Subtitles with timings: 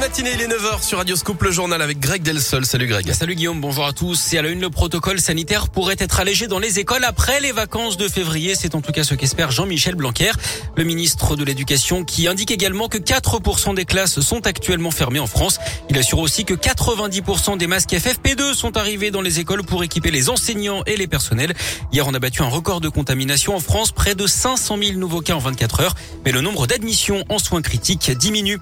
[0.00, 2.64] matinée, il est 9h sur Radio le journal avec Greg Delsol.
[2.64, 3.12] Salut Greg.
[3.12, 4.32] Salut Guillaume, bonjour à tous.
[4.32, 7.52] Et à la une, le protocole sanitaire pourrait être allégé dans les écoles après les
[7.52, 8.54] vacances de février.
[8.54, 10.30] C'est en tout cas ce qu'espère Jean-Michel Blanquer,
[10.74, 15.26] le ministre de l'Éducation, qui indique également que 4% des classes sont actuellement fermées en
[15.26, 15.58] France.
[15.90, 20.10] Il assure aussi que 90% des masques FFP2 sont arrivés dans les écoles pour équiper
[20.10, 21.52] les enseignants et les personnels.
[21.92, 25.20] Hier, on a battu un record de contamination en France, près de 500 000 nouveaux
[25.20, 25.94] cas en 24 heures.
[26.24, 28.58] Mais le nombre d'admissions en soins critiques diminue.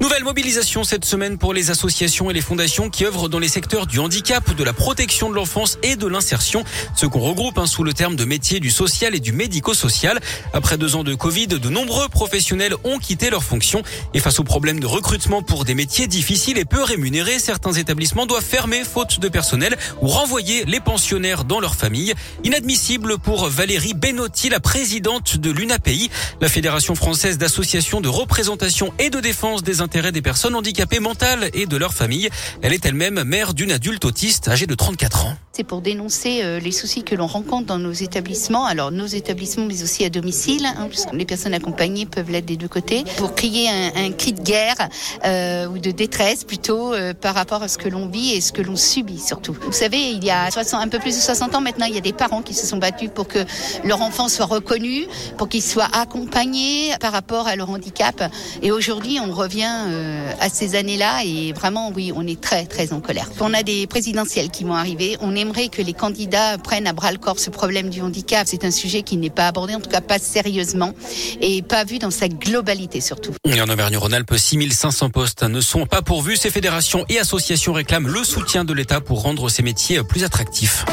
[0.00, 3.86] Nouvelle mobilisation cette semaine pour les associations et les fondations qui œuvrent dans les secteurs
[3.86, 6.64] du handicap, de la protection de l'enfance et de l'insertion,
[6.96, 10.18] ce qu'on regroupe hein, sous le terme de métier du social et du médico-social.
[10.52, 13.82] Après deux ans de Covid, de nombreux professionnels ont quitté leurs fonctions
[14.14, 18.26] et face aux problèmes de recrutement pour des métiers difficiles et peu rémunérés, certains établissements
[18.26, 22.14] doivent fermer faute de personnel ou renvoyer les pensionnaires dans leur famille.
[22.42, 29.08] Inadmissible pour Valérie Benotti, la présidente de l'UNAPI, la Fédération française d'associations de représentation et
[29.08, 32.28] de défense des intérêts des personnes handicapées mentales et de leur famille.
[32.62, 35.36] Elle est elle-même mère d'une adulte autiste âgée de 34 ans.
[35.56, 39.66] C'est pour dénoncer euh, les soucis que l'on rencontre dans nos établissements, alors nos établissements
[39.66, 43.36] mais aussi à domicile, hein, puisque les personnes accompagnées peuvent l'être des deux côtés, pour
[43.36, 44.88] crier un, un cri de guerre
[45.24, 48.50] euh, ou de détresse plutôt euh, par rapport à ce que l'on vit et ce
[48.50, 49.56] que l'on subit surtout.
[49.62, 51.98] Vous savez, il y a 60, un peu plus de 60 ans maintenant, il y
[51.98, 53.38] a des parents qui se sont battus pour que
[53.84, 55.06] leur enfant soit reconnu,
[55.38, 58.24] pour qu'il soit accompagné par rapport à leur handicap.
[58.60, 62.92] Et aujourd'hui, on revient euh, à ces années-là et vraiment, oui, on est très très
[62.92, 63.30] en colère.
[63.38, 65.16] On a des présidentielles qui vont arriver.
[65.20, 68.46] On aimerait que les candidats prennent à bras le corps ce problème du handicap.
[68.46, 70.94] C'est un sujet qui n'est pas abordé, en tout cas pas sérieusement
[71.40, 73.32] et pas vu dans sa globalité surtout.
[73.46, 76.36] En Auvergne-Rhône-Alpes, 6500 postes ne sont pas pourvus.
[76.36, 80.84] Ces fédérations et associations réclament le soutien de l'État pour rendre ces métiers plus attractifs.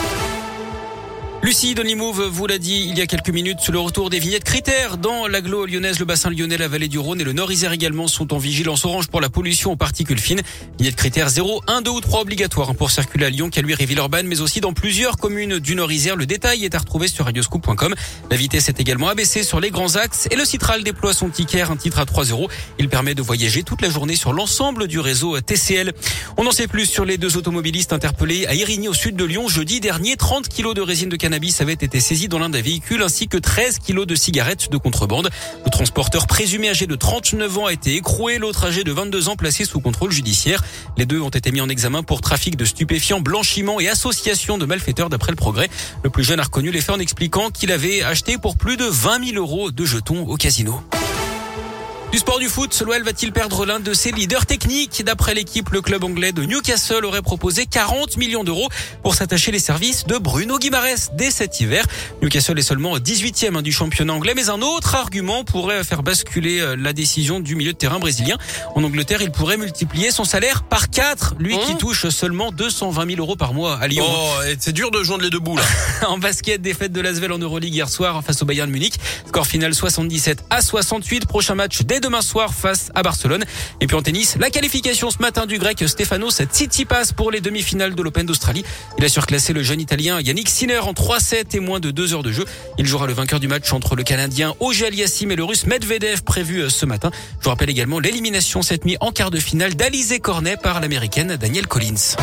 [1.43, 4.43] Lucie de Limouve vous l'a dit il y a quelques minutes, le retour des vignettes
[4.43, 8.07] critères dans l'agglo lyonnaise, le bassin lyonnais, la vallée du Rhône et le Nord-Isère également
[8.07, 10.43] sont en vigilance orange pour la pollution aux particules fines.
[10.77, 14.27] Vignettes critères 0, 1, 2 ou 3 obligatoires pour circuler à Lyon, Caluire et Villeurbanne,
[14.27, 16.15] mais aussi dans plusieurs communes du Nord-Isère.
[16.15, 17.95] Le détail est à retrouver sur radioscoop.com.
[18.29, 21.61] La vitesse est également abaissée sur les grands axes et le Citral déploie son ticket,
[21.61, 22.49] un titre à 3 euros.
[22.77, 25.93] Il permet de voyager toute la journée sur l'ensemble du réseau TCL.
[26.37, 29.47] On en sait plus sur les deux automobilistes interpellés à Irigny au sud de Lyon
[29.47, 30.17] jeudi dernier.
[30.17, 33.37] 30 kilos de résine de cannabis avait été saisi dans l'un des véhicules ainsi que
[33.37, 35.29] 13 kilos de cigarettes de contrebande.
[35.63, 39.37] Le transporteur présumé âgé de 39 ans a été écroué, l'autre âgé de 22 ans
[39.37, 40.61] placé sous contrôle judiciaire.
[40.97, 44.65] Les deux ont été mis en examen pour trafic de stupéfiants, blanchiment et association de
[44.65, 45.69] malfaiteurs d'après le progrès.
[46.03, 48.83] Le plus jeune a reconnu les faits en expliquant qu'il avait acheté pour plus de
[48.83, 50.83] 20 000 euros de jetons au casino.
[52.11, 55.79] Du sport du foot, l'OL va-t-il perdre l'un de ses leaders techniques D'après l'équipe, le
[55.79, 58.67] club anglais de Newcastle aurait proposé 40 millions d'euros
[59.01, 61.85] pour s'attacher les services de Bruno Guimares dès cet hiver.
[62.21, 66.59] Newcastle est seulement 18e hein, du championnat anglais, mais un autre argument pourrait faire basculer
[66.59, 68.37] euh, la décision du milieu de terrain brésilien.
[68.75, 73.21] En Angleterre, il pourrait multiplier son salaire par 4, lui qui touche seulement 220 000
[73.21, 74.05] euros par mois à Lyon.
[74.05, 75.63] Oh, c'est dur de joindre les deux bouts là.
[76.09, 78.95] en basket, défaite de l'Asvel en Euroleague hier soir face au Bayern de Munich.
[79.27, 81.25] Score final 77 à 68.
[81.25, 83.45] Prochain match dès demain soir face à Barcelone.
[83.79, 87.95] Et puis en tennis, la qualification ce matin du grec Stefanos Tsitsipas pour les demi-finales
[87.95, 88.65] de l'Open d'Australie.
[88.97, 92.23] Il a surclassé le jeune italien Yannick Sinner en 3-7 et moins de 2 heures
[92.23, 92.45] de jeu.
[92.77, 96.23] Il jouera le vainqueur du match entre le canadien Auger Aliassim et le russe Medvedev
[96.23, 97.11] prévu ce matin.
[97.39, 101.37] Je vous rappelle également l'élimination cette nuit en quart de finale d'Alizé Cornet par l'américaine
[101.37, 102.15] Danielle Collins.